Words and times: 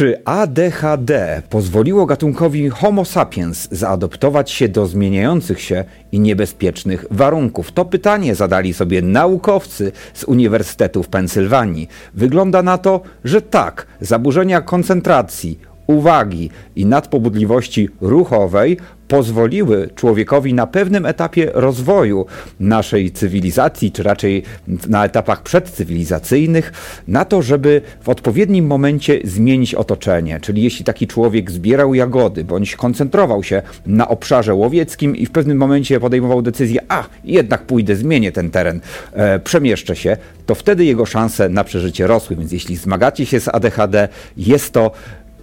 Czy 0.00 0.24
ADHD 0.24 1.42
pozwoliło 1.50 2.06
gatunkowi 2.06 2.68
Homo 2.68 3.04
sapiens 3.04 3.68
zaadoptować 3.70 4.50
się 4.50 4.68
do 4.68 4.86
zmieniających 4.86 5.60
się 5.60 5.84
i 6.12 6.20
niebezpiecznych 6.20 7.04
warunków? 7.10 7.72
To 7.72 7.84
pytanie 7.84 8.34
zadali 8.34 8.74
sobie 8.74 9.02
naukowcy 9.02 9.92
z 10.14 10.24
Uniwersytetu 10.24 11.02
w 11.02 11.08
Pensylwanii. 11.08 11.88
Wygląda 12.14 12.62
na 12.62 12.78
to, 12.78 13.00
że 13.24 13.42
tak, 13.42 13.86
zaburzenia 14.00 14.60
koncentracji, 14.60 15.58
uwagi 15.86 16.50
i 16.76 16.86
nadpobudliwości 16.86 17.88
ruchowej 18.00 18.76
pozwoliły 19.10 19.88
człowiekowi 19.94 20.54
na 20.54 20.66
pewnym 20.66 21.06
etapie 21.06 21.50
rozwoju 21.54 22.26
naszej 22.60 23.10
cywilizacji, 23.10 23.92
czy 23.92 24.02
raczej 24.02 24.42
na 24.88 25.04
etapach 25.04 25.42
przedcywilizacyjnych, 25.42 26.72
na 27.08 27.24
to, 27.24 27.42
żeby 27.42 27.82
w 28.02 28.08
odpowiednim 28.08 28.66
momencie 28.66 29.20
zmienić 29.24 29.74
otoczenie. 29.74 30.40
Czyli 30.40 30.62
jeśli 30.62 30.84
taki 30.84 31.06
człowiek 31.06 31.50
zbierał 31.50 31.94
jagody, 31.94 32.44
bądź 32.44 32.76
koncentrował 32.76 33.42
się 33.42 33.62
na 33.86 34.08
obszarze 34.08 34.54
łowieckim 34.54 35.16
i 35.16 35.26
w 35.26 35.30
pewnym 35.30 35.58
momencie 35.58 36.00
podejmował 36.00 36.42
decyzję, 36.42 36.80
a 36.88 37.04
jednak 37.24 37.62
pójdę, 37.62 37.96
zmienię 37.96 38.32
ten 38.32 38.50
teren, 38.50 38.80
e, 39.12 39.38
przemieszczę 39.38 39.96
się, 39.96 40.16
to 40.46 40.54
wtedy 40.54 40.84
jego 40.84 41.06
szanse 41.06 41.48
na 41.48 41.64
przeżycie 41.64 42.06
rosły. 42.06 42.36
Więc 42.36 42.52
jeśli 42.52 42.76
zmagacie 42.76 43.26
się 43.26 43.40
z 43.40 43.48
ADHD, 43.48 44.08
jest 44.36 44.72
to 44.72 44.90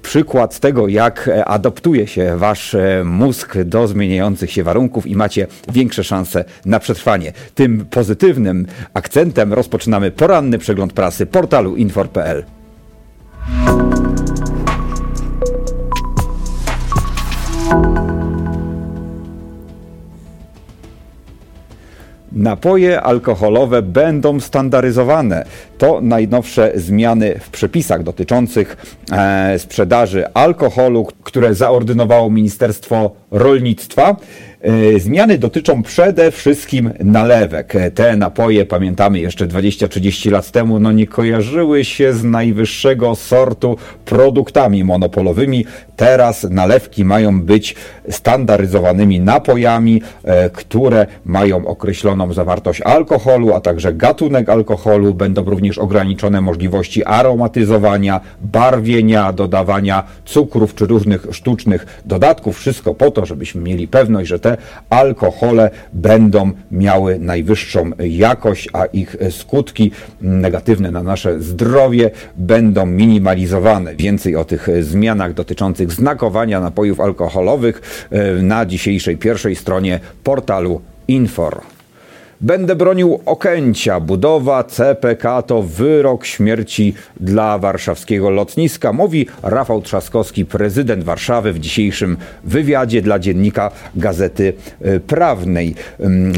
przykład 0.08 0.60
tego, 0.60 0.88
jak 0.88 1.28
e, 1.28 1.46
adoptuje 1.46 2.08
się 2.08 2.38
wasz 2.38 2.76
e, 2.76 3.04
mózg 3.06 3.58
do 3.58 3.88
zmieniających 3.88 4.52
się 4.52 4.64
warunków 4.64 5.08
i 5.08 5.16
macie 5.16 5.48
większe 5.74 6.04
szanse 6.04 6.46
na 6.66 6.80
przetrwanie. 6.80 7.34
Tym 7.56 7.86
pozytywnym 7.86 8.66
akcentem 8.94 9.54
rozpoczynamy 9.54 10.12
poranny 10.12 10.58
przegląd 10.58 10.94
prasy 10.94 11.26
portalu 11.26 11.76
infor.pl. 11.76 12.44
Napoje 22.32 23.02
alkoholowe 23.02 23.82
będą 23.82 24.40
standaryzowane. 24.40 25.46
To 25.78 26.02
najnowsze 26.02 26.72
zmiany 26.76 27.40
w 27.40 27.50
przepisach 27.50 28.04
dotyczących 28.04 28.78
e, 29.12 29.60
sprzedaży 29.60 30.34
alkoholu, 30.34 31.08
które 31.24 31.54
zaordynowało 31.56 32.30
Ministerstwo 32.30 33.12
Rolnictwa. 33.32 34.16
E, 34.68 35.00
zmiany 35.00 35.38
dotyczą 35.38 35.84
przede 35.84 36.32
wszystkim 36.32 36.92
nalewek. 37.00 37.74
Te 37.96 38.18
napoje, 38.18 38.66
pamiętamy 38.66 39.20
jeszcze 39.20 39.48
20-30 39.48 40.32
lat 40.32 40.52
temu, 40.52 40.80
no 40.80 40.92
nie 40.92 41.08
kojarzyły 41.08 41.86
się 41.86 42.14
z 42.14 42.24
najwyższego 42.24 43.16
sortu 43.16 43.78
produktami 44.06 44.84
monopolowymi. 44.84 45.66
Teraz 45.96 46.48
nalewki 46.50 47.06
mają 47.06 47.42
być 47.42 47.76
standaryzowanymi 48.10 49.20
napojami, 49.20 50.02
e, 50.24 50.50
które 50.50 51.08
mają 51.26 51.68
określoną 51.68 52.34
zawartość 52.34 52.82
alkoholu, 52.82 53.54
a 53.54 53.62
także 53.62 53.94
gatunek 53.94 54.50
alkoholu. 54.50 55.14
Będą 55.14 55.44
również 55.44 55.78
ograniczone 55.78 56.42
możliwości 56.42 57.06
aromatyzowania, 57.06 58.22
barwienia, 58.42 59.34
dodawania 59.34 60.04
cukrów 60.26 60.76
czy 60.76 60.86
różnych 60.86 61.28
sztucznych 61.32 62.02
dodatków. 62.06 62.58
Wszystko 62.58 62.94
po 62.94 63.12
to, 63.12 63.26
żebyśmy 63.26 63.62
mieli 63.62 63.88
pewność, 63.88 64.30
że 64.30 64.40
te 64.40 64.57
alkohole 64.90 65.70
będą 65.94 66.52
miały 66.72 67.20
najwyższą 67.20 67.92
jakość, 68.00 68.70
a 68.74 68.86
ich 68.86 69.16
skutki 69.30 69.92
negatywne 70.22 70.92
na 70.92 71.04
nasze 71.04 71.40
zdrowie 71.42 72.12
będą 72.36 72.86
minimalizowane. 72.86 73.96
Więcej 73.96 74.36
o 74.36 74.46
tych 74.46 74.68
zmianach 74.82 75.34
dotyczących 75.34 75.92
znakowania 75.92 76.60
napojów 76.60 77.00
alkoholowych 77.00 78.08
e, 78.12 78.42
na 78.42 78.66
dzisiejszej 78.66 79.18
pierwszej 79.18 79.56
stronie 79.56 80.00
portalu 80.24 80.82
Infor. 81.08 81.77
Będę 82.42 82.76
bronił 82.76 83.20
Okęcia. 83.26 84.00
Budowa 84.00 84.64
CPK 84.64 85.42
to 85.42 85.64
wyrok 85.64 86.26
śmierci 86.26 86.94
dla 87.20 87.58
warszawskiego 87.58 88.30
lotniska, 88.30 88.94
mówi 88.94 89.28
Rafał 89.44 89.82
Trzaskowski, 89.82 90.46
prezydent 90.46 91.04
Warszawy 91.04 91.54
w 91.54 91.60
dzisiejszym 91.60 92.18
wywiadzie 92.44 93.02
dla 93.02 93.20
dziennika 93.20 93.72
Gazety 93.96 94.54
e, 94.82 95.00
Prawnej. 95.00 95.76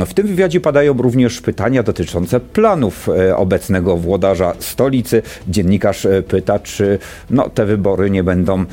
W 0.05 0.13
tym 0.13 0.27
wywiadzie 0.27 0.61
padają 0.61 0.93
również 0.93 1.41
pytania 1.41 1.83
dotyczące 1.83 2.39
planów 2.39 3.09
e, 3.09 3.37
obecnego 3.37 3.97
włodarza 3.97 4.53
stolicy. 4.59 5.21
Dziennikarz 5.47 6.05
e, 6.05 6.23
pyta, 6.23 6.59
czy 6.59 6.99
no, 7.29 7.49
te 7.49 7.65
wybory 7.65 8.09
nie 8.09 8.23
będą 8.23 8.65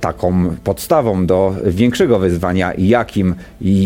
taką 0.00 0.50
podstawą 0.64 1.26
do 1.26 1.54
większego 1.64 2.18
wyzwania, 2.18 2.72
jakim 2.78 3.34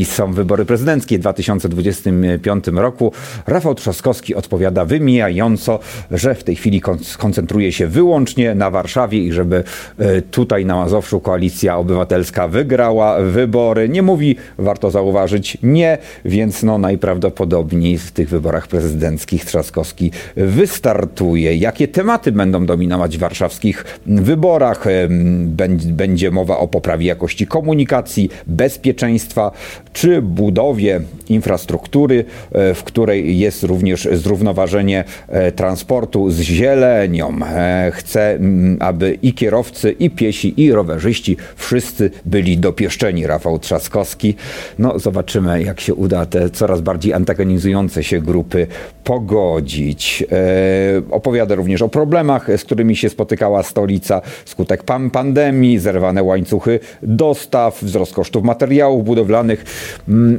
są 0.05 0.33
wybory 0.33 0.65
prezydenckie 0.65 1.19
w 1.19 1.21
2025 1.21 2.72
roku. 2.79 3.13
Rafał 3.47 3.75
Trzaskowski 3.75 4.35
odpowiada 4.35 4.85
wymijająco, 4.85 5.79
że 6.11 6.35
w 6.35 6.45
tej 6.45 6.57
chwili 6.57 6.81
koncentruje 7.19 7.73
się 7.73 7.87
wyłącznie 7.87 8.55
na 8.55 8.71
Warszawie 8.71 9.19
i 9.19 9.33
żeby 9.33 9.65
e, 9.99 10.23
tutaj 10.23 10.67
na 10.67 10.77
Mazowszu 10.77 11.21
koalicja 11.21 11.77
obywatelska 11.77 12.49
wygrała 12.49 13.21
wybory. 13.21 13.89
Nie 13.89 14.03
mówi, 14.03 14.37
warto 14.59 14.91
zauważyć, 14.91 15.59
nie, 15.63 15.99
więc 16.25 16.63
no 16.63 16.79
najprawdopodobniej 16.79 17.99
w 17.99 18.11
tych 18.11 18.29
wyborach 18.29 18.69
prezydenckich 18.69 19.45
Trzaskowski 19.45 20.11
wystartuje. 20.37 21.57
Jakie 21.57 21.89
tematy 21.89 22.33
będą 22.33 22.67
dominować 22.67 23.17
w 23.17 23.21
warszawskich 23.21 23.85
wyborach? 24.07 24.85
Będzie 25.87 26.31
mowa 26.31 26.59
o 26.59 26.69
poprawie 26.69 27.07
jakości 27.07 27.47
komunikacji, 27.47 28.31
bezpieczeństwa 28.47 29.51
czy 29.93 30.23
budowie 30.23 31.01
infrastruktury 31.29 32.25
e, 32.53 32.59
w 32.75 32.85
której 32.85 33.39
jest 33.39 33.63
również 33.63 34.09
zrównoważenie 34.13 35.05
e, 35.29 35.53
transportu 35.53 36.31
z 36.31 36.41
zielenią. 36.41 37.39
E, 37.47 37.91
chcę, 37.95 38.39
aby 38.81 39.19
i 39.23 39.35
kierowcy, 39.35 39.93
i 39.93 40.11
piesi, 40.11 40.61
i 40.61 40.73
rowerzyści 40.73 41.37
wszyscy 41.57 42.11
byli 42.25 42.59
dopieszczeni. 42.59 43.27
Rafał 43.27 43.59
Trzaskowski. 43.59 44.35
No, 44.79 44.99
zobaczymy, 44.99 45.63
jak 45.63 45.81
się 45.81 45.95
uda 45.95 46.27
te 46.27 46.51
coraz 46.51 46.81
bardziej 46.81 47.13
antagonizujące 47.13 48.05
się 48.05 48.21
grupy 48.21 48.67
pogodzić. 49.05 50.25
E, 50.33 51.03
opowiada 51.11 51.55
również 51.55 51.83
o 51.83 51.89
problemach, 51.89 52.49
z 52.57 52.65
którymi 52.65 52.97
się 52.97 53.09
spotykała 53.09 53.63
stolica 53.63 54.21
skutek 54.45 54.83
pan 54.83 55.11
pandemii, 55.11 55.79
zerwane 55.79 56.23
łańcuchy 56.23 56.81
dostaw, 57.03 57.83
wzrost 57.83 58.15
kosztów 58.15 58.45
materiałów 58.45 59.05
budowlanych, 59.05 59.65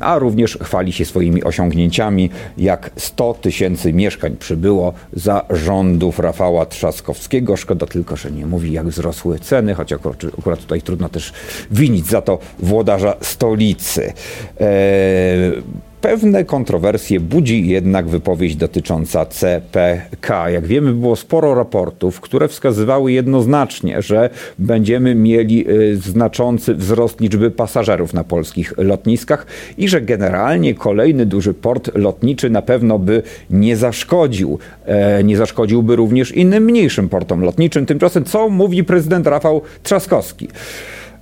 a 0.02 0.20
również 0.20 0.58
chwali 0.62 0.92
się 0.92 1.06
swoimi 1.06 1.44
osiągnięciami 1.44 2.13
jak 2.58 2.92
100 2.98 3.34
tysięcy 3.34 3.94
mieszkań 3.94 4.36
przybyło 4.40 4.94
za 5.14 5.46
rządów 5.50 6.20
Rafała 6.20 6.66
Trzaskowskiego. 6.66 7.58
Szkoda 7.58 7.86
tylko, 7.86 8.16
że 8.16 8.32
nie 8.32 8.46
mówi, 8.46 8.72
jak 8.72 8.88
wzrosły 8.88 9.40
ceny, 9.40 9.74
choć 9.74 9.94
akurat, 9.94 10.60
tutaj 10.60 10.82
trudno 10.82 11.10
też 11.10 11.34
winić 11.72 12.06
za 12.06 12.22
to 12.22 12.40
włodarza 12.60 13.16
stolicy. 13.22 14.14
Eee, 14.60 15.64
Pewne 16.04 16.46
kontrowersje 16.46 17.20
budzi 17.20 17.68
jednak 17.68 18.08
wypowiedź 18.08 18.56
dotycząca 18.56 19.26
CPK. 19.26 20.50
Jak 20.50 20.66
wiemy, 20.66 20.94
było 20.94 21.16
sporo 21.16 21.56
raportów, 21.56 22.22
które 22.22 22.48
wskazywały 22.48 23.12
jednoznacznie, 23.12 24.02
że 24.02 24.30
będziemy 24.60 25.16
mieli 25.16 25.70
y, 25.70 25.98
znaczący 25.98 26.76
wzrost 26.76 27.22
liczby 27.22 27.52
pasażerów 27.52 28.14
na 28.14 28.24
polskich 28.24 28.74
lotniskach 28.78 29.46
i 29.78 29.88
że 29.88 30.02
generalnie 30.02 30.74
kolejny 30.76 31.26
duży 31.26 31.54
port 31.54 31.96
lotniczy 31.96 32.50
na 32.50 32.62
pewno 32.62 33.00
by 33.00 33.24
nie 33.50 33.78
zaszkodził. 33.78 34.60
E, 34.86 35.24
nie 35.24 35.38
zaszkodziłby 35.38 35.96
również 35.96 36.32
innym 36.32 36.64
mniejszym 36.64 37.10
portom 37.10 37.42
lotniczym. 37.42 37.86
Tymczasem 37.86 38.24
co 38.24 38.50
mówi 38.50 38.84
prezydent 38.84 39.28
Rafał 39.28 39.62
Trzaskowski? 39.84 40.48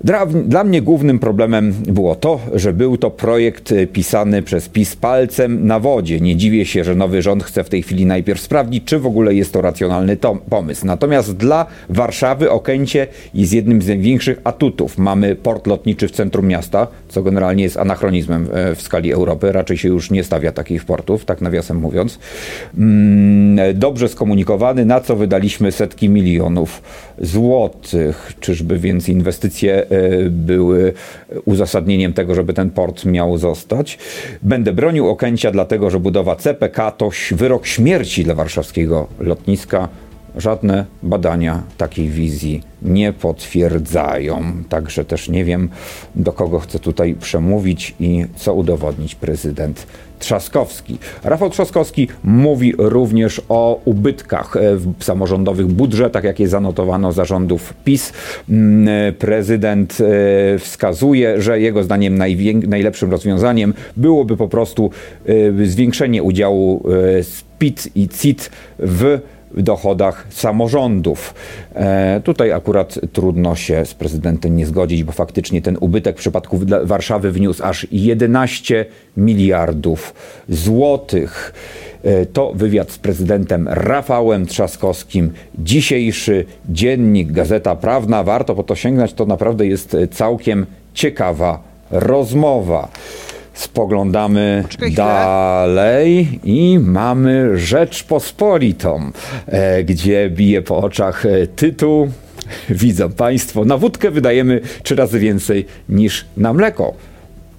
Dla, 0.03 0.25
dla, 0.25 0.63
mnie 0.63 0.81
głównym 0.81 1.19
problemem 1.19 1.73
było 1.87 2.15
to, 2.15 2.39
że 2.53 2.73
był 2.73 2.97
to 2.97 3.11
projekt 3.11 3.71
e, 3.71 3.87
pisany 3.87 4.41
przez 4.41 4.69
PiS 4.69 4.95
palcem 4.95 5.67
na 5.67 5.79
wodzie. 5.79 6.19
Nie 6.19 6.35
dziwię 6.35 6.65
się, 6.65 6.83
że 6.83 6.95
nowy 6.95 7.21
rząd 7.21 7.43
chce 7.43 7.63
w 7.63 7.69
tej 7.69 7.83
chwili 7.83 8.05
najpierw 8.05 8.41
sprawdzić, 8.41 8.83
czy 8.83 8.99
w 8.99 9.05
ogóle 9.05 9.33
jest 9.33 9.53
to 9.53 9.61
racjonalny 9.61 10.17
to 10.17 10.37
pomysł. 10.49 10.85
Natomiast 10.85 11.37
dla 11.37 11.65
Warszawy 11.89 12.51
Okęcie 12.51 13.07
jest 13.33 13.53
jednym 13.53 13.81
z 13.81 13.87
największych 13.87 14.41
atutów. 14.43 14.97
Mamy 14.97 15.35
port 15.35 15.67
lotniczy 15.67 16.07
w 16.07 16.11
centrum 16.11 16.47
miasta, 16.47 16.87
co 17.09 17.23
generalnie 17.23 17.63
jest 17.63 17.77
anachronizmem 17.77 18.47
e, 18.53 18.75
w 18.75 18.81
skali 18.81 19.13
Europy. 19.13 19.51
Raczej 19.51 19.77
się 19.77 19.87
już 19.87 20.11
nie 20.11 20.23
stawia 20.23 20.51
takich 20.51 20.85
portów, 20.85 21.25
tak 21.25 21.41
nawiasem 21.41 21.77
mówiąc. 21.77 22.19
Mm, 22.77 23.79
dobrze 23.79 24.09
skomunikowany, 24.09 24.85
na 24.85 24.99
co 24.99 25.15
wydaliśmy 25.15 25.71
setki 25.71 26.09
milionów 26.09 26.81
złotych. 27.19 28.33
Czyżby 28.39 28.79
więc 28.79 29.09
inwestycje 29.09 29.90
E, 29.90 29.90
były 30.29 30.93
uzasadnieniem 31.45 32.13
tego, 32.13 32.35
żeby 32.35 32.53
ten 32.53 32.69
port 32.69 33.05
miał 33.05 33.37
zostać. 33.37 33.97
Będę 34.41 34.73
bronił 34.73 35.09
Okęcia, 35.09 35.51
dlatego 35.51 35.89
że 35.89 35.99
budowa 35.99 36.35
CPK 36.35 36.91
to 36.91 37.09
wyrok 37.31 37.65
śmierci 37.65 38.23
dla 38.23 38.35
warszawskiego 38.35 39.07
lotniska 39.19 39.89
żadne 40.35 40.85
badania 41.03 41.63
takiej 41.77 42.09
wizji 42.09 42.61
nie 42.81 43.13
potwierdzają. 43.13 44.43
Także 44.69 45.05
też 45.05 45.29
nie 45.29 45.45
wiem, 45.45 45.69
do 46.15 46.33
kogo 46.33 46.59
chce 46.59 46.79
tutaj 46.79 47.15
przemówić 47.15 47.95
i 47.99 48.25
co 48.35 48.53
udowodnić 48.53 49.15
prezydent 49.15 49.87
Trzaskowski. 50.21 50.97
Rafał 51.23 51.49
Trzaskowski 51.49 52.07
mówi 52.23 52.73
również 52.77 53.41
o 53.49 53.81
ubytkach 53.85 54.57
w 54.97 55.03
samorządowych 55.03 55.67
budżetach, 55.67 56.23
jakie 56.23 56.47
zanotowano 56.47 57.11
zarządów 57.11 57.73
PiS. 57.83 58.13
Mm, 58.49 59.13
prezydent 59.15 59.97
e, 60.01 60.59
wskazuje, 60.59 61.41
że 61.41 61.59
jego 61.59 61.83
zdaniem 61.83 62.17
najlepszym 62.67 63.11
rozwiązaniem 63.11 63.73
byłoby 63.97 64.37
po 64.37 64.47
prostu 64.47 64.89
e, 65.61 65.65
zwiększenie 65.65 66.23
udziału 66.23 66.83
e, 66.89 67.23
PIT 67.59 67.89
i 67.95 68.09
CIT 68.09 68.51
w 68.79 69.19
dochodach 69.57 70.27
samorządów. 70.29 71.33
E, 71.75 72.21
tutaj 72.23 72.51
akurat 72.51 72.99
trudno 73.13 73.55
się 73.55 73.85
z 73.85 73.93
prezydentem 73.93 74.57
nie 74.57 74.65
zgodzić, 74.65 75.03
bo 75.03 75.11
faktycznie 75.11 75.61
ten 75.61 75.77
ubytek 75.79 76.15
w 76.15 76.19
przypadku 76.19 76.59
Warszawy 76.83 77.31
wniósł 77.31 77.63
aż 77.63 77.87
11 77.91 78.85
miliardów 79.17 80.13
złotych. 80.49 81.53
E, 82.03 82.25
to 82.25 82.53
wywiad 82.55 82.91
z 82.91 82.97
prezydentem 82.97 83.67
Rafałem 83.67 84.45
Trzaskowskim. 84.45 85.31
Dzisiejszy 85.59 86.45
dziennik, 86.69 87.31
Gazeta 87.31 87.75
Prawna. 87.75 88.23
Warto 88.23 88.55
po 88.55 88.63
to 88.63 88.75
sięgnąć, 88.75 89.13
to 89.13 89.25
naprawdę 89.25 89.67
jest 89.67 89.97
całkiem 90.11 90.65
ciekawa 90.93 91.63
rozmowa. 91.91 92.87
Spoglądamy 93.53 94.63
dalej 94.95 96.39
i 96.43 96.79
mamy 96.79 97.57
Rzeczpospolitą, 97.57 99.11
e, 99.47 99.83
gdzie 99.83 100.29
bije 100.29 100.61
po 100.61 100.77
oczach 100.77 101.25
e, 101.25 101.47
tytuł. 101.47 102.09
Widzą 102.69 103.11
Państwo, 103.11 103.65
na 103.65 103.77
wódkę 103.77 104.11
wydajemy 104.11 104.61
trzy 104.83 104.95
razy 104.95 105.19
więcej 105.19 105.65
niż 105.89 106.25
na 106.37 106.53
mleko. 106.53 106.93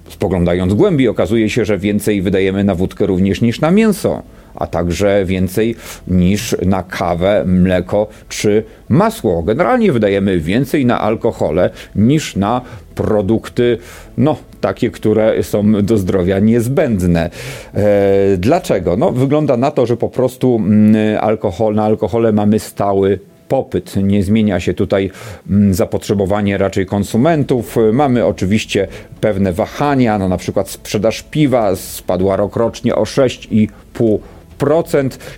Spoglądając 0.08 0.74
głębiej, 0.74 1.08
okazuje 1.08 1.50
się, 1.50 1.64
że 1.64 1.78
więcej 1.78 2.22
wydajemy 2.22 2.64
na 2.64 2.74
wódkę 2.74 3.06
również 3.06 3.40
niż 3.40 3.60
na 3.60 3.70
mięso 3.70 4.22
a 4.54 4.66
także 4.66 5.24
więcej 5.24 5.76
niż 6.08 6.56
na 6.66 6.82
kawę, 6.82 7.44
mleko 7.46 8.06
czy 8.28 8.64
masło. 8.88 9.42
Generalnie 9.42 9.92
wydajemy 9.92 10.40
więcej 10.40 10.86
na 10.86 11.00
alkohole 11.00 11.70
niż 11.96 12.36
na 12.36 12.60
produkty, 12.94 13.78
no, 14.18 14.36
takie, 14.60 14.90
które 14.90 15.42
są 15.42 15.72
do 15.82 15.98
zdrowia 15.98 16.38
niezbędne. 16.38 17.30
E, 17.74 18.36
dlaczego? 18.38 18.96
No, 18.96 19.12
wygląda 19.12 19.56
na 19.56 19.70
to, 19.70 19.86
że 19.86 19.96
po 19.96 20.08
prostu 20.08 20.56
mm, 20.56 21.18
alkohol, 21.20 21.74
na 21.74 21.84
alkohole 21.84 22.32
mamy 22.32 22.58
stały 22.58 23.18
popyt, 23.48 23.96
nie 23.96 24.22
zmienia 24.22 24.60
się 24.60 24.74
tutaj 24.74 25.10
mm, 25.50 25.74
zapotrzebowanie 25.74 26.58
raczej 26.58 26.86
konsumentów. 26.86 27.76
Mamy 27.92 28.26
oczywiście 28.26 28.88
pewne 29.20 29.52
wahania, 29.52 30.18
no 30.18 30.28
na 30.28 30.36
przykład 30.36 30.68
sprzedaż 30.68 31.22
piwa 31.22 31.76
spadła 31.76 32.36
rokrocznie 32.36 32.94
o 32.94 33.02
6,5% 33.02 34.18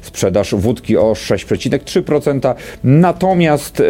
sprzedaż 0.03 0.55
wódki 0.55 0.97
o 0.97 1.13
6,3%. 1.13 2.55
Natomiast 2.85 3.83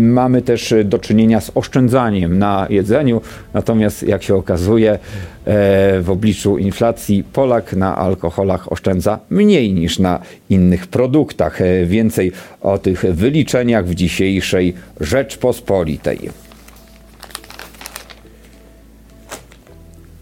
mamy 0.00 0.42
też 0.42 0.74
do 0.84 0.98
czynienia 0.98 1.40
z 1.40 1.50
oszczędzaniem 1.54 2.38
na 2.38 2.66
jedzeniu. 2.70 3.20
Natomiast 3.54 4.02
jak 4.02 4.22
się 4.22 4.34
okazuje, 4.34 4.98
yy, 5.46 5.52
w 6.02 6.06
obliczu 6.08 6.58
inflacji 6.58 7.24
Polak 7.32 7.72
na 7.72 7.96
alkoholach 7.96 8.72
oszczędza 8.72 9.18
mniej 9.30 9.74
niż 9.74 9.98
na 9.98 10.20
innych 10.50 10.86
produktach. 10.86 11.60
Yy, 11.60 11.86
więcej 11.86 12.32
o 12.60 12.78
tych 12.78 13.00
wyliczeniach 13.00 13.86
w 13.86 13.94
dzisiejszej 13.94 14.74
Rzeczpospolitej. 15.00 16.43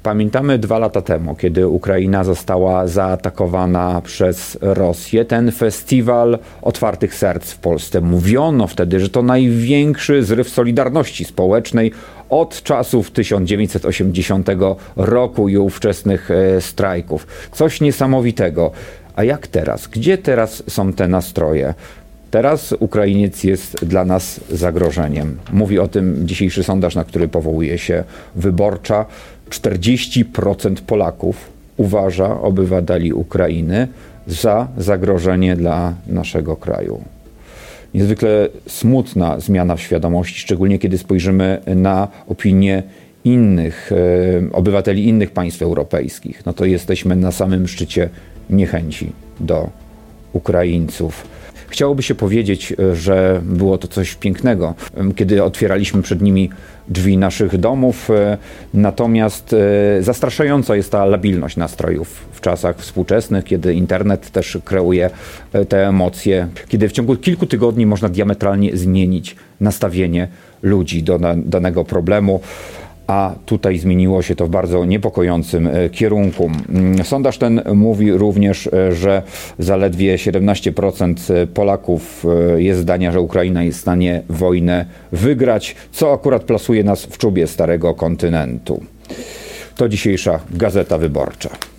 Pamiętamy 0.03 0.59
dwa 0.59 0.79
lata 0.79 1.03
temu, 1.03 1.35
kiedy 1.35 1.69
Ukraina 1.69 2.25
została 2.25 2.87
zaatakowana 2.87 4.01
przez 4.05 4.59
Rosję, 4.61 5.25
ten 5.25 5.53
festiwal 5.53 6.39
otwartych 6.63 7.15
serc 7.15 7.51
w 7.51 7.59
Polsce. 7.59 8.01
Mówiono 8.01 8.67
wtedy, 8.67 9.01
że 9.01 9.09
to 9.09 9.23
największy 9.23 10.25
zryw 10.25 10.49
solidarności 10.49 11.25
społecznej 11.25 11.93
od 12.31 12.63
czasów 12.63 13.11
1980 13.11 14.49
roku 14.97 15.49
i 15.49 15.57
ówczesnych 15.57 16.31
e, 16.31 16.61
strajków. 16.61 17.27
Coś 17.53 17.81
niesamowitego. 17.81 18.71
A 19.17 19.25
jak 19.25 19.47
teraz? 19.47 19.87
Gdzie 19.87 20.19
teraz 20.19 20.63
są 20.69 20.93
te 20.93 21.09
nastroje? 21.09 21.75
Teraz 22.33 22.75
Ukrainiec 22.79 23.45
jest 23.45 23.85
dla 23.85 24.05
nas 24.05 24.41
zagrożeniem. 24.51 25.39
Mówi 25.53 25.79
o 25.79 25.89
tym 25.89 26.29
dzisiejszy 26.29 26.63
sondaż, 26.65 26.95
na 26.95 27.05
który 27.05 27.29
powołuje 27.29 27.79
się 27.79 28.05
wyborcza. 28.37 29.07
40% 29.53 30.75
Polaków 30.87 31.51
uważa 31.77 32.41
obywateli 32.41 33.13
Ukrainy 33.13 33.89
za 34.27 34.69
zagrożenie 34.79 35.57
dla 35.57 35.95
naszego 36.07 36.57
kraju. 36.57 37.05
Niezwykle 37.95 38.49
smutna 38.69 39.41
zmiana 39.41 39.77
w 39.77 39.81
świadomości, 39.81 40.41
szczególnie 40.41 40.79
kiedy 40.79 40.99
spojrzymy 40.99 41.61
na 41.67 42.09
opinię 42.29 42.83
innych 43.25 43.91
e, 43.93 44.53
obywateli 44.53 45.09
innych 45.09 45.31
państw 45.31 45.63
europejskich. 45.63 46.47
No 46.47 46.53
to 46.53 46.65
jesteśmy 46.65 47.17
na 47.17 47.33
samym 47.33 47.69
szczycie 47.69 48.09
niechęci 48.51 49.13
do 49.41 49.71
Ukraińców. 50.33 51.27
Chciałoby 51.73 52.03
się 52.03 52.15
powiedzieć, 52.15 52.73
e, 52.73 52.97
że 52.97 53.41
było 53.45 53.79
to 53.79 53.89
coś 53.89 54.15
pięknego, 54.15 54.75
kiedy 55.17 55.45
otwieraliśmy 55.45 56.03
przed 56.03 56.23
nimi 56.23 56.51
drzwi 56.89 57.19
naszych 57.19 57.59
domów, 57.59 58.11
e, 58.11 58.39
natomiast 58.75 59.53
e, 59.99 60.03
zastraszająca 60.03 60.77
jest 60.77 60.93
ta 60.93 61.05
labilność 61.05 61.57
nastrojów 61.57 62.27
w 62.33 62.41
czasach 62.41 62.77
współczesnych, 62.77 63.45
kiedy 63.45 63.75
internet 63.75 64.31
też 64.31 64.59
kreuje 64.65 65.11
te 65.69 65.89
emocje, 65.89 66.49
kiedy 66.69 66.89
w 66.89 66.93
ciągu 66.93 67.17
kilku 67.17 67.47
tygodni 67.47 67.87
można 67.87 68.09
diametralnie 68.09 68.77
zmienić 68.77 69.37
nastawienie 69.61 70.29
ludzi 70.63 71.03
do 71.03 71.19
danego 71.37 71.85
problemu 71.85 72.41
a 73.07 73.35
tutaj 73.47 73.79
zmieniło 73.79 74.23
się 74.23 74.37
to 74.37 74.47
w 74.47 74.51
bardzo 74.51 74.85
niepokojącym 74.85 75.67
e, 75.67 75.91
kierunku. 75.91 76.51
Mm, 76.69 77.05
sondaż 77.05 77.39
ten 77.39 77.63
mówi 77.75 78.13
również, 78.13 78.67
e, 78.67 78.95
że 78.95 79.23
zaledwie 79.59 80.17
17% 80.17 81.35
e, 81.35 81.47
Polaków 81.47 82.27
jest 82.57 82.81
zdania, 82.81 83.13
że 83.13 83.21
Ukraina 83.21 83.63
jest 83.63 83.79
w 83.79 83.81
stanie 83.83 84.23
wojnę 84.29 84.87
wygrać, 85.13 85.77
co 85.93 86.13
akurat 86.13 86.45
plasuje 86.45 86.85
nas 86.85 87.05
w 87.05 87.19
czubie 87.19 87.47
starego 87.47 87.95
kontynentu. 87.95 88.83
To 89.77 89.89
dzisiejsza 89.89 90.41
Gazeta 90.51 90.99
Wyborcza. 90.99 91.72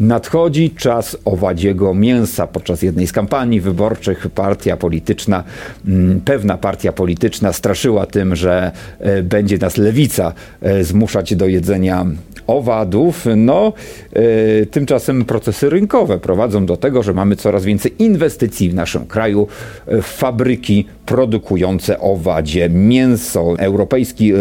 Nadchodzi 0.00 0.70
czas 0.70 1.16
owadziego 1.24 1.94
mięsa. 1.94 2.46
Podczas 2.46 2.82
jednej 2.82 3.06
z 3.06 3.12
kampanii 3.12 3.60
wyborczych 3.60 4.26
partia 4.34 4.76
polityczna, 4.76 5.44
mm, 5.86 6.20
pewna 6.20 6.58
partia 6.58 6.92
polityczna 6.92 7.52
straszyła 7.52 8.06
tym, 8.06 8.36
że 8.36 8.72
e, 8.98 9.22
będzie 9.22 9.58
nas 9.58 9.76
lewica 9.76 10.32
e, 10.62 10.84
zmuszać 10.84 11.34
do 11.34 11.46
jedzenia 11.46 12.06
owadów. 12.48 13.26
No, 13.36 13.72
e, 14.12 14.66
tymczasem 14.66 15.24
procesy 15.24 15.70
rynkowe 15.70 16.18
prowadzą 16.18 16.66
do 16.66 16.76
tego, 16.76 17.02
że 17.02 17.14
mamy 17.14 17.36
coraz 17.36 17.64
więcej 17.64 18.02
inwestycji 18.02 18.70
w 18.70 18.74
naszym 18.74 19.06
kraju 19.06 19.46
w 19.86 20.02
fabryki 20.02 20.86
produkujące 21.06 22.00
owadzie 22.00 22.68
mięso. 22.68 23.54
Europejski 23.58 24.32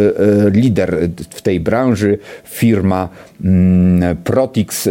lider 0.51 1.09
w 1.29 1.41
tej 1.41 1.59
branży, 1.59 2.17
firma 2.43 3.09
mm, 3.43 4.17
Protix, 4.17 4.89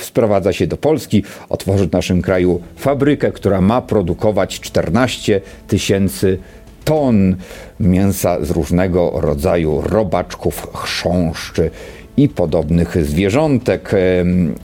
sprowadza 0.00 0.52
się 0.52 0.66
do 0.66 0.76
Polski, 0.76 1.24
otworzy 1.48 1.88
w 1.88 1.92
naszym 1.92 2.22
kraju 2.22 2.60
fabrykę, 2.76 3.32
która 3.32 3.60
ma 3.60 3.82
produkować 3.82 4.60
14 4.60 5.40
tysięcy 5.68 6.38
ton 6.84 7.36
mięsa 7.80 8.44
z 8.44 8.50
różnego 8.50 9.12
rodzaju 9.14 9.80
robaczków, 9.80 10.66
chrząszczy 10.74 11.70
i 12.16 12.28
podobnych 12.28 13.04
zwierzątek. 13.04 13.92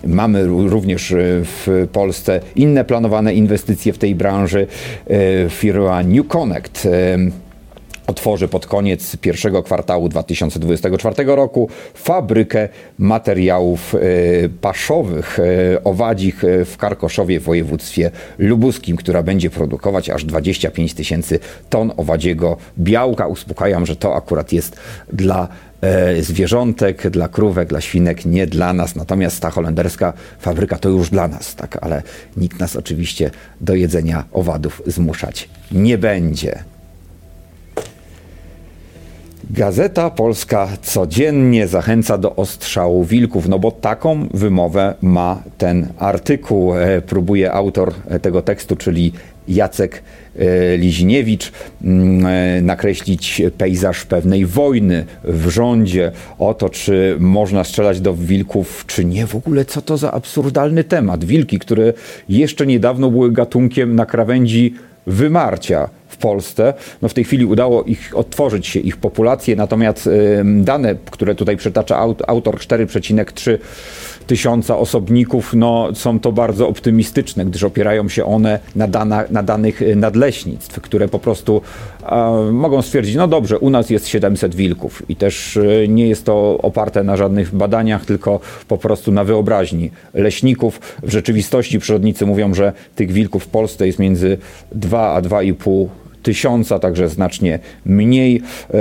Mamy 0.07 0.47
również 0.47 1.15
w 1.19 1.89
Polsce 1.93 2.41
inne 2.57 2.85
planowane 2.85 3.35
inwestycje 3.35 3.93
w 3.93 3.99
tej 3.99 4.15
branży. 4.15 4.67
E, 5.11 5.51
firma 5.51 6.03
New 6.03 6.29
Connect 6.29 6.89
otworzy 8.07 8.49
pod 8.49 8.67
koniec 8.67 9.17
pierwszego 9.17 9.63
kwartału 9.63 10.09
2024 10.09 11.25
roku 11.27 11.69
fabrykę 11.95 12.69
materiałów 12.99 13.95
e, 13.95 13.99
paszowych, 14.49 15.39
e, 15.39 15.85
owadzich 15.85 16.45
e, 16.45 16.65
w 16.65 16.77
Karkoszowie 16.77 17.41
w 17.41 17.43
województwie 17.43 18.11
lubuskim, 18.39 18.97
która 18.97 19.23
będzie 19.23 19.51
produkować 19.51 20.11
aż 20.11 20.25
25 20.25 20.95
tysięcy 20.95 21.39
ton 21.71 21.93
owadziego 21.97 22.57
białka. 22.79 23.27
Uspokajam, 23.27 23.87
że 23.87 23.97
to 23.97 24.17
akurat 24.17 24.53
jest 24.53 24.77
dla 25.13 25.49
zwierzątek, 26.21 27.11
dla 27.11 27.29
krówek, 27.29 27.69
dla 27.69 27.81
świnek, 27.81 28.25
nie 28.25 28.47
dla 28.47 28.73
nas. 28.73 28.97
Natomiast 28.97 29.41
ta 29.41 29.51
holenderska 29.51 30.13
fabryka 30.39 30.79
to 30.79 30.89
już 30.89 31.11
dla 31.11 31.29
nas, 31.29 31.55
tak, 31.55 31.79
ale 31.81 32.03
nikt 32.37 32.59
nas 32.59 32.77
oczywiście 32.77 33.31
do 33.61 33.75
jedzenia 33.75 34.25
owadów 34.33 34.83
zmuszać 34.87 35.49
nie 35.73 35.99
będzie. 35.99 36.65
Gazeta 39.51 40.11
Polska 40.11 40.69
codziennie 40.83 41.69
zachęca 41.69 42.19
do 42.19 42.37
ostrzału 42.37 43.05
wilków, 43.05 43.49
no 43.49 43.59
bo 43.59 43.71
taką 43.71 44.29
wymowę 44.35 44.95
ma 45.03 45.43
ten 45.59 45.89
artykuł. 45.99 46.75
E, 46.75 47.03
próbuje 47.03 47.53
autor 47.53 47.95
tego 48.23 48.43
tekstu, 48.43 48.77
czyli 48.77 49.13
Jacek 49.49 50.03
e, 50.39 50.77
Liźniewicz, 50.77 51.53
mm, 51.85 52.27
e, 52.27 52.63
nakreślić 52.63 53.43
pejzaż 53.59 54.05
pewnej 54.05 54.47
wojny 54.47 55.05
w 55.25 55.49
rządzie, 55.49 56.13
o 56.39 56.55
to, 56.55 56.71
czy 56.71 57.17
można 57.21 57.65
strzelać 57.65 58.01
do 58.01 58.15
wilków, 58.15 58.85
czy 58.87 59.05
nie. 59.05 59.27
W 59.27 59.35
ogóle 59.35 59.65
co 59.65 59.83
to 59.83 59.97
za 59.97 60.13
absurdalny 60.13 60.85
temat. 60.85 61.25
Wilki, 61.25 61.59
które 61.59 61.93
jeszcze 62.29 62.67
niedawno 62.67 63.11
były 63.11 63.33
gatunkiem 63.33 63.95
na 63.97 64.07
krawędzi 64.07 64.75
wymarcia 65.07 65.89
w 66.09 66.17
Polsce. 66.17 66.75
No 67.03 67.09
w 67.09 67.15
tej 67.15 67.25
chwili 67.25 67.45
udało 67.45 67.85
ich 67.85 68.13
odtworzyć 68.15 68.67
się, 68.67 68.81
ich 68.81 68.97
populację, 68.97 69.57
natomiast 69.57 70.09
dane, 70.45 70.95
które 71.11 71.35
tutaj 71.35 71.57
przytacza 71.57 71.99
autor 72.27 72.57
4,3 72.57 73.59
tysiąca 74.27 74.79
osobników, 74.79 75.55
no, 75.55 75.89
są 75.95 76.21
to 76.21 76.33
bardzo 76.33 76.69
optymistyczne, 76.69 77.45
gdyż 77.45 77.65
opierają 77.65 78.09
się 78.09 78.25
one 78.25 78.59
na, 78.77 78.89
dana, 78.89 79.25
na 79.31 79.43
danych 79.43 79.83
y, 79.83 79.97
nadleśnictw, 79.97 80.81
które 80.81 81.09
po 81.09 81.19
prostu 81.19 81.63
mogą 82.53 82.83
stwierdzić, 82.83 83.15
no 83.17 83.29
dobrze, 83.29 83.59
u 83.59 83.71
nas 83.71 83.91
jest 83.91 84.09
700 84.09 84.55
wilków 84.55 85.03
i 85.09 85.17
też 85.17 85.57
y, 85.57 85.87
nie 85.89 86.09
jest 86.09 86.25
to 86.25 86.59
oparte 86.59 87.05
na 87.05 87.17
żadnych 87.17 87.55
badaniach, 87.55 88.05
tylko 88.05 88.41
po 88.69 88.79
prostu 88.79 89.13
na 89.13 89.25
wyobraźni 89.25 89.91
leśników. 90.15 90.81
W 91.03 91.11
rzeczywistości 91.11 91.79
przyrodnicy 91.79 92.27
mówią, 92.27 92.55
że 92.55 92.73
tych 92.97 93.13
wilków 93.13 93.45
w 93.45 93.49
Polsce 93.49 93.87
jest 93.87 93.99
między 93.99 94.39
2 94.73 95.15
a 95.15 95.23
2,5 95.23 95.87
tysiąca, 96.23 96.79
także 96.79 97.09
znacznie 97.09 97.59
mniej. 97.85 98.43
E, 98.75 98.79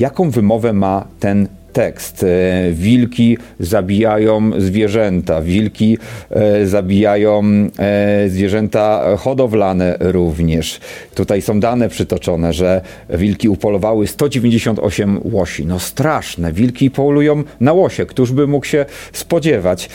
jaką 0.00 0.30
wymowę 0.30 0.72
ma 0.72 1.06
ten 1.20 1.48
tekst. 1.74 2.22
E, 2.22 2.26
wilki 2.72 3.38
zabijają 3.60 4.50
zwierzęta, 4.58 5.42
wilki 5.42 5.98
e, 6.30 6.66
zabijają 6.66 7.42
e, 7.78 8.28
zwierzęta 8.28 9.16
hodowlane 9.16 9.96
również. 10.00 10.80
Tutaj 11.14 11.42
są 11.42 11.60
dane 11.60 11.88
przytoczone, 11.88 12.52
że 12.52 12.80
wilki 13.10 13.48
upolowały 13.48 14.06
198 14.06 15.20
łosi. 15.24 15.66
No 15.66 15.78
straszne, 15.78 16.52
wilki 16.52 16.90
polują 16.90 17.42
na 17.60 17.72
łosie, 17.72 18.06
któż 18.06 18.32
by 18.32 18.46
mógł 18.46 18.66
się 18.66 18.86
spodziewać. 19.12 19.88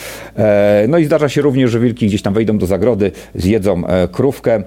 No 0.88 0.98
i 0.98 1.04
zdarza 1.04 1.28
się 1.28 1.42
również, 1.42 1.70
że 1.70 1.80
wilki 1.80 2.06
gdzieś 2.06 2.22
tam 2.22 2.34
wejdą 2.34 2.58
do 2.58 2.66
zagrody, 2.66 3.12
zjedzą 3.34 3.82
krówkę. 4.12 4.62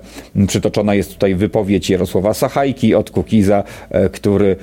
Przytoczona 0.48 0.96
jest 0.96 1.14
tutaj 1.14 1.36
wypowiedź 1.36 1.90
Jarosława 1.90 2.34
Sachajki 2.34 2.96
od 2.96 3.12
Kukiza, 3.12 3.64
który 4.12 4.56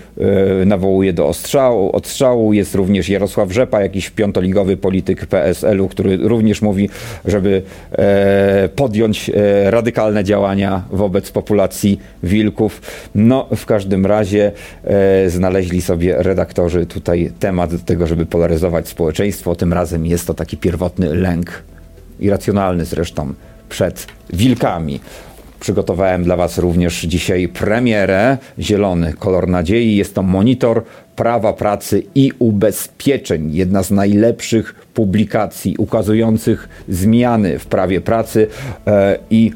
nawołuje 0.66 1.12
do 1.12 1.28
ostrzału, 1.28 1.90
odstrzału 1.92 2.39
jest 2.52 2.74
również 2.74 3.08
Jarosław 3.08 3.52
Rzepa, 3.52 3.80
jakiś 3.80 4.10
piątoligowy 4.10 4.76
polityk 4.76 5.26
PSL-u, 5.26 5.88
który 5.88 6.16
również 6.16 6.62
mówi, 6.62 6.88
żeby 7.24 7.62
e, 7.92 8.68
podjąć 8.76 9.30
e, 9.30 9.70
radykalne 9.70 10.24
działania 10.24 10.82
wobec 10.90 11.30
populacji 11.30 12.00
wilków. 12.22 12.82
No, 13.14 13.48
w 13.56 13.66
każdym 13.66 14.06
razie 14.06 14.52
e, 14.84 15.30
znaleźli 15.30 15.82
sobie 15.82 16.14
redaktorzy 16.18 16.86
tutaj 16.86 17.32
temat 17.38 17.74
do 17.74 17.78
tego, 17.78 18.06
żeby 18.06 18.26
polaryzować 18.26 18.88
społeczeństwo. 18.88 19.54
Tym 19.54 19.72
razem 19.72 20.06
jest 20.06 20.26
to 20.26 20.34
taki 20.34 20.56
pierwotny 20.56 21.14
lęk, 21.14 21.62
irracjonalny 22.20 22.84
zresztą, 22.84 23.34
przed 23.68 24.06
wilkami. 24.32 25.00
Przygotowałem 25.60 26.24
dla 26.24 26.36
Was 26.36 26.58
również 26.58 27.00
dzisiaj 27.00 27.48
premierę. 27.48 28.38
Zielony 28.58 29.12
kolor 29.12 29.48
nadziei. 29.48 29.96
Jest 29.96 30.14
to 30.14 30.22
monitor 30.22 30.82
prawa 31.20 31.52
pracy 31.52 32.02
i 32.14 32.32
ubezpieczeń. 32.38 33.54
Jedna 33.54 33.82
z 33.82 33.90
najlepszych 33.90 34.74
publikacji 34.94 35.76
ukazujących 35.78 36.68
zmiany 36.88 37.58
w 37.58 37.66
prawie 37.66 38.00
pracy 38.00 38.46
e, 38.86 39.18
i 39.30 39.52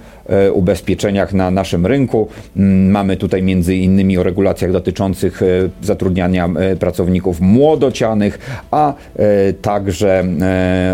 ubezpieczeniach 0.52 1.33
na 1.33 1.50
naszym 1.50 1.87
rynku. 1.87 2.28
Mm, 2.57 2.90
mamy 2.90 3.16
tutaj 3.16 3.43
między 3.43 3.76
innymi 3.76 4.19
o 4.19 4.23
regulacjach 4.23 4.73
dotyczących 4.73 5.43
e, 5.43 5.47
zatrudniania 5.83 6.49
pracowników 6.78 7.40
młodocianych, 7.40 8.38
a 8.71 8.95
także 9.62 10.25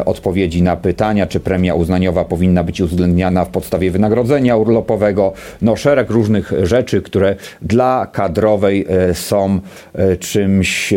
odpowiedzi 0.07 0.63
na 0.63 0.77
pytania, 0.77 1.27
czy 1.27 1.41
premia 1.41 1.75
uznaniowa 1.75 2.25
powinna 2.25 2.65
być 2.65 2.81
uwzględniana 2.81 3.45
w 3.45 3.49
podstawie 3.49 3.91
wynagrodzenia 3.91 4.57
urlopowego. 4.57 5.33
No 5.63 5.77
szereg 5.77 6.11
różnych 6.11 6.53
rzeczy, 6.63 7.03
które 7.03 7.37
dla 7.63 8.07
kadrowej 8.13 8.87
są 9.13 9.61
czymś, 10.21 10.95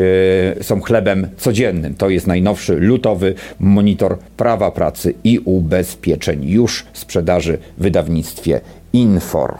są 0.61 0.81
chlebem 0.81 1.27
codziennym. 1.37 1.95
To 1.95 2.09
jest 2.09 2.27
najnowszy 2.27 2.75
lutowy 2.75 3.33
monitor 3.59 4.17
prawa 4.37 4.71
pracy 4.71 5.13
i 5.23 5.39
ubezpieczeń 5.39 6.45
już 6.45 6.85
sprzedaży 6.93 7.57
w 7.77 7.85
wydawnictwie 8.23 8.61
Infor. 8.93 9.55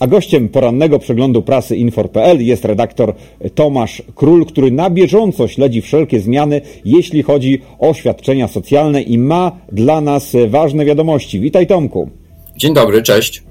A 0.00 0.06
gościem 0.06 0.48
porannego 0.48 0.98
przeglądu 0.98 1.42
prasy 1.42 1.76
Infor.pl 1.76 2.46
jest 2.46 2.64
redaktor 2.64 3.14
Tomasz 3.54 4.02
Król, 4.14 4.46
który 4.46 4.70
na 4.70 4.90
bieżąco 4.90 5.48
śledzi 5.48 5.82
wszelkie 5.82 6.20
zmiany, 6.20 6.60
jeśli 6.84 7.22
chodzi 7.22 7.62
o 7.78 7.94
świadczenia 7.94 8.48
socjalne 8.48 9.02
i 9.02 9.18
ma 9.18 9.52
dla 9.72 10.00
nas 10.00 10.32
ważne 10.48 10.84
wiadomości. 10.84 11.40
Witaj 11.40 11.66
Tomku. 11.66 12.10
Dzień 12.56 12.74
dobry, 12.74 13.02
cześć. 13.02 13.42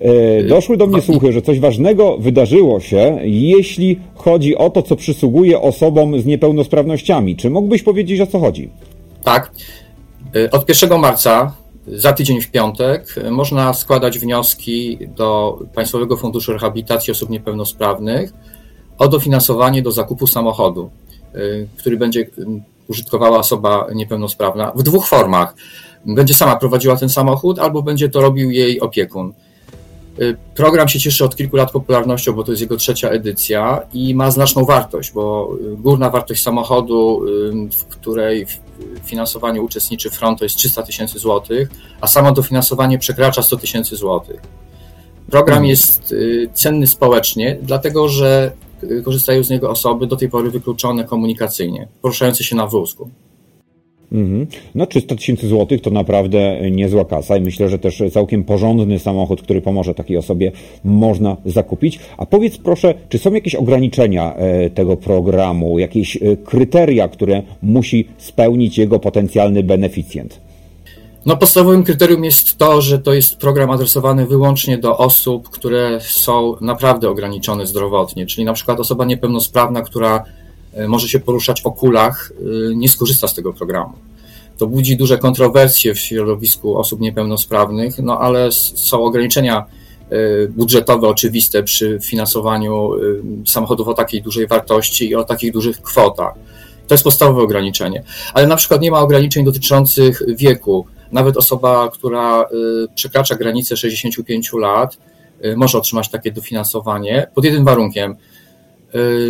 E, 0.00 0.42
doszły 0.42 0.76
do 0.76 0.86
mnie 0.86 1.00
słuchy, 1.00 1.32
że 1.32 1.42
coś 1.42 1.60
ważnego 1.60 2.18
wydarzyło 2.18 2.80
się, 2.80 3.18
jeśli 3.22 4.00
chodzi 4.14 4.56
o 4.56 4.70
to, 4.70 4.82
co 4.82 4.96
przysługuje 4.96 5.60
osobom 5.60 6.20
z 6.20 6.26
niepełnosprawnościami. 6.26 7.36
Czy 7.36 7.50
mógłbyś 7.50 7.82
powiedzieć, 7.82 8.20
o 8.20 8.26
co 8.26 8.38
chodzi? 8.38 8.70
Tak. 9.24 9.52
E, 10.36 10.50
od 10.50 10.68
1 10.68 11.00
marca, 11.00 11.61
za 11.86 12.12
tydzień 12.12 12.40
w 12.40 12.50
piątek, 12.50 13.14
można 13.30 13.74
składać 13.74 14.18
wnioski 14.18 14.98
do 15.16 15.58
Państwowego 15.74 16.16
Funduszu 16.16 16.52
Rehabilitacji 16.52 17.10
Osób 17.10 17.30
Niepełnosprawnych 17.30 18.32
o 18.98 19.08
dofinansowanie 19.08 19.82
do 19.82 19.90
zakupu 19.90 20.26
samochodu, 20.26 20.90
e, 21.34 21.38
który 21.78 21.96
będzie 21.96 22.26
użytkowała 22.88 23.38
osoba 23.38 23.86
niepełnosprawna 23.94 24.72
w 24.74 24.82
dwóch 24.82 25.06
formach. 25.06 25.54
Będzie 26.06 26.34
sama 26.34 26.56
prowadziła 26.56 26.96
ten 26.96 27.08
samochód, 27.08 27.58
albo 27.58 27.82
będzie 27.82 28.08
to 28.08 28.20
robił 28.20 28.50
jej 28.50 28.80
opiekun. 28.80 29.32
Y, 30.20 30.36
program 30.54 30.88
się 30.88 31.00
cieszy 31.00 31.24
od 31.24 31.36
kilku 31.36 31.56
lat 31.56 31.70
popularnością, 31.70 32.32
bo 32.32 32.44
to 32.44 32.52
jest 32.52 32.62
jego 32.62 32.76
trzecia 32.76 33.08
edycja 33.08 33.82
i 33.92 34.14
ma 34.14 34.30
znaczną 34.30 34.64
wartość, 34.64 35.12
bo 35.12 35.54
y, 35.72 35.76
górna 35.76 36.10
wartość 36.10 36.42
samochodu, 36.42 37.24
y, 37.26 37.76
w 37.78 37.84
której 37.84 38.46
w 38.46 38.58
finansowaniu 39.04 39.64
uczestniczy 39.64 40.10
front, 40.10 40.38
to 40.38 40.44
jest 40.44 40.56
300 40.56 40.82
tysięcy 40.82 41.18
złotych, 41.18 41.68
a 42.00 42.06
samo 42.06 42.32
dofinansowanie 42.32 42.98
przekracza 42.98 43.42
100 43.42 43.56
tysięcy 43.56 43.96
złotych. 43.96 44.40
Program 45.30 45.58
mhm. 45.58 45.70
jest 45.70 46.14
cenny 46.54 46.86
społecznie, 46.86 47.58
dlatego 47.62 48.08
że 48.08 48.52
korzystają 49.04 49.44
z 49.44 49.50
niego 49.50 49.70
osoby 49.70 50.06
do 50.06 50.16
tej 50.16 50.28
pory 50.28 50.50
wykluczone 50.50 51.04
komunikacyjnie, 51.04 51.88
poruszające 52.02 52.44
się 52.44 52.56
na 52.56 52.66
wózku. 52.66 53.10
Mhm. 54.12 54.46
No 54.74 54.86
300 54.86 55.16
tysięcy 55.16 55.48
złotych 55.48 55.80
to 55.80 55.90
naprawdę 55.90 56.70
niezła 56.70 57.04
kasa 57.04 57.36
i 57.36 57.40
myślę, 57.40 57.68
że 57.68 57.78
też 57.78 58.02
całkiem 58.12 58.44
porządny 58.44 58.98
samochód, 58.98 59.42
który 59.42 59.60
pomoże 59.60 59.94
takiej 59.94 60.16
osobie 60.16 60.52
można 60.84 61.36
zakupić. 61.44 61.98
A 62.16 62.26
powiedz 62.26 62.58
proszę, 62.58 62.94
czy 63.08 63.18
są 63.18 63.32
jakieś 63.32 63.54
ograniczenia 63.54 64.34
e, 64.34 64.70
tego 64.70 64.96
programu, 64.96 65.78
jakieś 65.78 66.16
e, 66.16 66.36
kryteria, 66.36 67.08
które 67.08 67.42
musi 67.62 68.08
spełnić 68.18 68.78
jego 68.78 68.98
potencjalny 68.98 69.62
beneficjent? 69.62 70.40
No, 71.26 71.36
podstawowym 71.36 71.84
kryterium 71.84 72.24
jest 72.24 72.58
to, 72.58 72.80
że 72.80 72.98
to 72.98 73.14
jest 73.14 73.36
program 73.36 73.70
adresowany 73.70 74.26
wyłącznie 74.26 74.78
do 74.78 74.98
osób, 74.98 75.48
które 75.48 75.98
są 76.00 76.54
naprawdę 76.60 77.10
ograniczone 77.10 77.66
zdrowotnie, 77.66 78.26
czyli 78.26 78.44
na 78.44 78.52
przykład 78.52 78.80
osoba 78.80 79.04
niepełnosprawna, 79.04 79.82
która 79.82 80.24
E, 80.24 80.41
może 80.88 81.08
się 81.08 81.20
poruszać 81.20 81.60
o 81.60 81.70
kulach, 81.70 82.32
e, 82.40 82.74
nie 82.74 82.88
skorzysta 82.88 83.28
z 83.28 83.34
tego 83.34 83.52
programu. 83.52 83.92
To 84.58 84.66
budzi 84.66 84.96
duże 84.96 85.18
kontrowersje 85.18 85.94
w 85.94 85.98
środowisku 85.98 86.78
osób 86.78 87.00
niepełnosprawnych, 87.00 87.98
no 87.98 88.18
ale 88.18 88.52
są 88.74 89.04
ograniczenia 89.04 89.64
budżetowe 90.48 91.08
oczywiste 91.08 91.62
przy 91.62 91.98
finansowaniu 92.02 92.90
samochodów 93.46 93.88
o 93.88 93.94
takiej 93.94 94.22
dużej 94.22 94.46
wartości 94.46 95.08
i 95.08 95.14
o 95.14 95.24
takich 95.24 95.52
dużych 95.52 95.82
kwotach. 95.82 96.34
To 96.88 96.94
jest 96.94 97.04
podstawowe 97.04 97.42
ograniczenie. 97.42 98.02
Ale 98.34 98.46
na 98.46 98.56
przykład 98.56 98.80
nie 98.80 98.90
ma 98.90 99.00
ograniczeń 99.00 99.44
dotyczących 99.44 100.22
wieku. 100.36 100.86
Nawet 101.12 101.36
osoba, 101.36 101.90
która 101.92 102.48
przekracza 102.94 103.34
granicę 103.34 103.76
65 103.76 104.52
lat, 104.52 104.98
może 105.56 105.78
otrzymać 105.78 106.08
takie 106.08 106.32
dofinansowanie 106.32 107.26
pod 107.34 107.44
jednym 107.44 107.64
warunkiem 107.64 108.16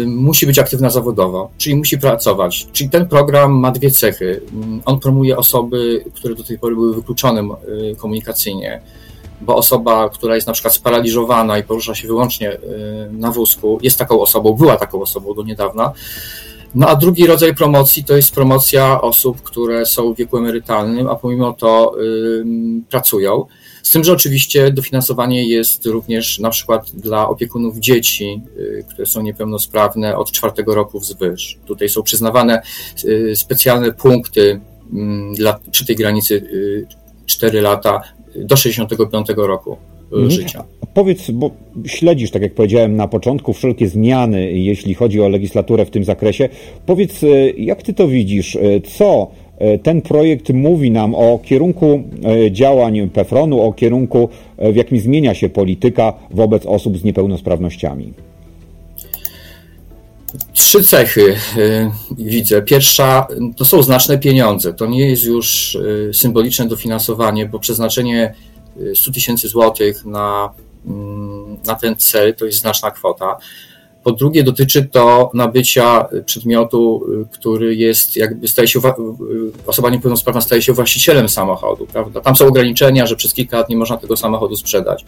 musi 0.07 0.47
być 0.47 0.59
aktywna 0.59 0.91
zawodowo, 0.91 1.51
czyli 1.59 1.77
musi 1.77 1.99
pracować. 1.99 2.67
Czyli 2.73 2.91
ten 2.91 3.09
program 3.09 3.53
ma 3.53 3.71
dwie 3.71 3.91
cechy. 3.91 4.41
Mm, 4.53 4.83
on 4.85 5.01
promuje 5.01 5.37
osoby, 5.37 6.05
które 6.15 6.35
do 6.35 6.45
tej 6.45 6.59
pory 6.59 6.75
były 6.75 6.95
wykluczone 6.95 7.43
y, 7.43 7.97
komunikacyjnie, 7.97 8.81
bo 9.41 9.57
osoba, 9.57 10.09
która 10.09 10.35
jest 10.35 10.47
na 10.47 10.53
przykład 10.53 10.75
sparaliżowana 10.75 11.59
i 11.59 11.63
porusza 11.63 11.95
się 11.95 12.09
wyłącznie 12.09 12.53
y, 12.53 12.59
na 13.13 13.31
wózku, 13.31 13.79
jest 13.83 13.99
taką 13.99 14.21
osobą, 14.21 14.53
była 14.53 14.77
taką 14.77 15.03
osobą 15.03 15.35
do 15.35 15.43
niedawna. 15.43 15.93
No 16.75 16.89
a 16.89 16.97
drugi 16.97 17.27
rodzaj 17.27 17.55
promocji 17.55 18.05
to 18.05 18.17
jest 18.17 18.35
promocja 18.35 19.01
osób, 19.01 19.43
które 19.43 19.87
są 19.87 20.15
w 20.15 20.17
wieku 20.17 20.39
emerytalnym, 20.39 21.09
a 21.09 21.15
pomimo 21.15 21.53
to 21.53 21.95
pracują. 22.91 23.47
Z 23.83 23.91
tym, 23.91 24.05
że 24.05 24.13
oczywiście 24.13 24.71
dofinansowanie 24.71 25.49
jest 25.49 25.87
również 25.87 26.39
na 26.39 26.51
przykład 26.51 26.91
dla 26.91 27.29
opiekunów 27.29 27.79
dzieci, 27.79 28.41
y, 28.59 28.85
które 28.89 29.07
są 29.07 29.23
niepełnosprawne 29.23 30.17
od 30.17 30.33
czwartego 30.33 30.75
roku 30.75 31.01
wzwyż. 31.01 31.59
Tutaj 31.67 31.89
są 31.89 32.03
przyznawane 32.03 32.63
y, 33.05 33.37
specjalne 33.37 33.93
punkty 33.93 34.61
mm, 34.93 35.35
dla, 35.35 35.59
przy 35.71 35.87
tej 35.87 35.97
granicy 35.97 36.43
4 37.27 37.59
y, 37.59 37.63
lata 37.63 38.01
do 38.37 38.57
65 38.57 39.29
roku 39.37 39.77
mhm. 40.13 40.31
życia. 40.31 40.65
Powiedz, 40.95 41.31
bo 41.31 41.51
śledzisz, 41.87 42.31
tak 42.31 42.43
jak 42.43 42.55
powiedziałem 42.55 42.97
na 42.97 43.09
początku, 43.09 43.53
wszelkie 43.53 43.89
zmiany, 43.89 44.53
jeśli 44.53 44.95
chodzi 44.95 45.23
o 45.23 45.29
legislaturę 45.29 45.87
w 45.87 45.91
tym 45.91 46.05
zakresie. 46.05 46.49
Powiedz, 46.87 47.21
jak 47.57 47.83
ty 47.83 47.95
to 47.95 48.09
widzisz? 48.09 48.59
Co 48.99 49.31
ten 49.83 50.03
projekt 50.03 50.51
mówi 50.51 50.91
nam 50.91 51.15
o 51.15 51.39
kierunku 51.45 52.03
e, 52.25 52.53
działań 52.53 53.11
PEFRON-u, 53.11 53.61
o 53.61 53.73
kierunku, 53.73 54.29
e, 54.57 54.73
w 54.73 54.77
jakim 54.77 55.01
zmienia 55.01 55.35
się 55.35 55.49
polityka 55.49 56.13
wobec 56.31 56.67
osób 56.67 56.99
z 56.99 57.05
niepełnosprawnościami. 57.05 58.13
Trzy 60.53 60.85
cechy 60.85 61.37
widzę. 62.19 62.63
Pierwsza 62.63 63.27
to 63.57 63.65
są 63.65 63.83
znaczne 63.83 64.19
pieniądze. 64.19 64.75
To 64.75 64.87
nie 64.87 65.09
jest 65.09 65.25
już 65.25 65.79
symboliczne 66.13 66.69
dofinansowanie, 66.69 67.47
bo 67.47 67.59
przeznaczenie 67.59 68.35
100 68.95 69.13
tysięcy 69.13 69.49
złotych 69.49 70.05
na, 70.05 70.55
mm, 70.87 71.57
na 71.67 71.75
ten 71.75 71.97
cel 71.97 72.35
to 72.35 72.47
jest 72.47 72.59
znaczna 72.59 72.91
kwota. 72.91 73.37
Po 74.05 74.13
drugie, 74.13 74.45
dotyczy 74.45 74.85
to 74.85 75.31
nabycia 75.35 76.09
przedmiotu, 76.27 77.07
który 77.33 77.75
jest, 77.75 78.17
jakby 78.17 78.49
staje 78.49 78.69
się, 78.69 78.81
osoba 79.67 79.91
niepełnosprawna 79.91 80.41
staje 80.41 80.63
się 80.63 80.73
właścicielem 80.73 81.29
samochodu, 81.29 81.87
prawda? 81.87 82.21
Tam 82.21 82.37
są 82.37 82.47
ograniczenia, 82.47 83.07
że 83.07 83.17
przez 83.17 83.35
kilka 83.35 83.59
lat 83.59 83.69
nie 83.69 83.77
można 83.77 83.97
tego 83.97 84.17
samochodu 84.17 84.57
sprzedać. 84.57 85.05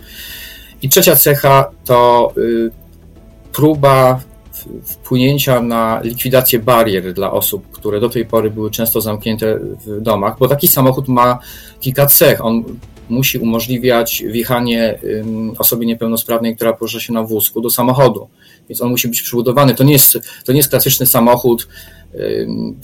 I 0.83 0.89
trzecia 0.89 1.17
cecha 1.17 1.71
to 1.85 2.33
y, 2.39 2.71
próba 3.53 4.21
wpłynięcia 4.85 5.61
na 5.61 6.01
likwidację 6.05 6.59
barier 6.59 7.13
dla 7.13 7.33
osób, 7.33 7.71
które 7.71 8.01
do 8.01 8.09
tej 8.09 8.27
pory 8.27 8.51
były 8.51 8.71
często 8.71 9.01
zamknięte 9.01 9.59
w 9.59 10.01
domach, 10.01 10.39
bo 10.39 10.49
taki 10.49 10.69
samochód 10.69 11.09
ma 11.09 11.39
kilka 11.81 12.07
cech. 12.07 12.45
On 12.45 12.65
musi 13.09 13.39
umożliwiać 13.39 14.25
wjechanie 14.27 14.99
osobie 15.59 15.87
niepełnosprawnej, 15.87 16.57
która 16.57 16.73
porusza 16.73 17.01
się 17.01 17.13
na 17.13 17.23
wózku, 17.23 17.61
do 17.61 17.71
samochodu. 17.71 18.29
Więc 18.69 18.83
on 18.83 18.91
musi 18.91 19.09
być 19.09 19.23
przybudowany. 19.23 19.75
To 19.75 19.85
nie 19.85 19.93
jest, 19.93 20.19
to 20.45 20.53
nie 20.53 20.59
jest 20.59 20.71
klasyczny 20.71 21.07
samochód 21.07 21.69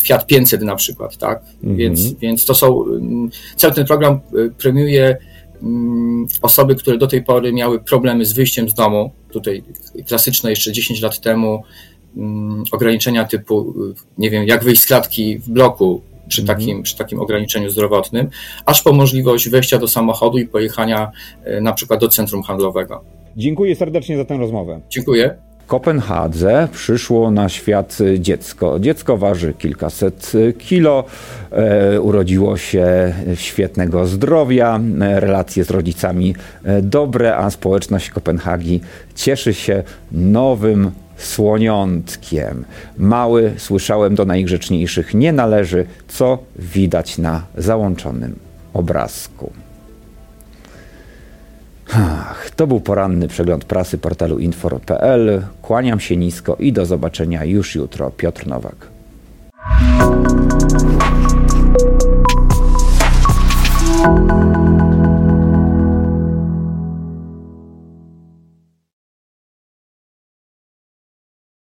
Fiat 0.02 0.26
500 0.26 0.62
na 0.62 0.76
przykład, 0.76 1.16
tak? 1.16 1.42
Mhm. 1.54 1.76
Więc, 1.76 2.12
więc 2.12 2.44
to 2.44 2.54
są. 2.54 2.84
Cały 3.56 3.74
ten 3.74 3.86
program 3.86 4.20
y, 4.34 4.50
premiuje 4.58 5.16
osoby, 6.42 6.74
które 6.74 6.98
do 6.98 7.06
tej 7.06 7.24
pory 7.24 7.52
miały 7.52 7.80
problemy 7.80 8.24
z 8.24 8.32
wyjściem 8.32 8.68
z 8.68 8.74
domu. 8.74 9.10
Tutaj 9.32 9.62
klasyczne 10.06 10.50
jeszcze 10.50 10.72
10 10.72 11.02
lat 11.02 11.20
temu 11.20 11.62
ograniczenia 12.72 13.24
typu, 13.24 13.74
y, 13.90 13.94
nie 14.18 14.30
wiem, 14.30 14.46
jak 14.46 14.64
wyjść 14.64 14.82
z 14.82 14.86
klatki 14.86 15.38
w 15.38 15.50
bloku, 15.50 16.02
przy 16.28 16.40
mhm. 16.40 16.58
takim, 16.58 16.82
przy 16.82 16.96
takim 16.96 17.20
ograniczeniu 17.20 17.70
zdrowotnym, 17.70 18.28
aż 18.66 18.82
po 18.82 18.92
możliwość 18.92 19.48
wejścia 19.48 19.78
do 19.78 19.88
samochodu 19.88 20.38
i 20.38 20.46
pojechania 20.46 21.10
e, 21.44 21.60
na 21.60 21.72
przykład 21.72 22.00
do 22.00 22.08
centrum 22.08 22.42
handlowego. 22.42 23.04
Dziękuję 23.36 23.76
serdecznie 23.76 24.16
za 24.16 24.24
tę 24.24 24.36
rozmowę. 24.36 24.80
Dziękuję. 24.90 25.49
Kopenhadze 25.70 26.68
przyszło 26.72 27.30
na 27.30 27.48
świat 27.48 27.98
dziecko. 28.18 28.80
Dziecko 28.80 29.16
waży 29.16 29.54
kilkaset 29.54 30.32
kilo, 30.58 31.04
e, 31.50 32.00
urodziło 32.00 32.56
się 32.56 33.14
świetnego 33.34 34.06
zdrowia, 34.06 34.80
e, 35.00 35.20
relacje 35.20 35.64
z 35.64 35.70
rodzicami 35.70 36.34
dobre, 36.82 37.36
a 37.36 37.50
społeczność 37.50 38.10
Kopenhagi 38.10 38.80
cieszy 39.14 39.54
się 39.54 39.82
nowym 40.12 40.90
słoniątkiem. 41.16 42.64
Mały, 42.98 43.52
słyszałem, 43.56 44.14
do 44.14 44.24
najgrzeczniejszych 44.24 45.14
nie 45.14 45.32
należy, 45.32 45.86
co 46.08 46.38
widać 46.56 47.18
na 47.18 47.42
załączonym 47.56 48.38
obrazku. 48.74 49.52
Ach, 51.92 52.50
to 52.56 52.66
był 52.66 52.80
poranny 52.80 53.28
przegląd 53.28 53.64
prasy 53.64 53.98
portalu 53.98 54.38
infor.pl. 54.38 55.42
Kłaniam 55.62 56.00
się 56.00 56.16
nisko 56.16 56.56
i 56.56 56.72
do 56.72 56.86
zobaczenia 56.86 57.44
już 57.44 57.74
jutro. 57.74 58.10
Piotr 58.10 58.46
Nowak. 58.46 58.88